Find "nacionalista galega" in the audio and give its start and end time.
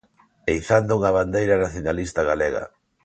1.63-2.63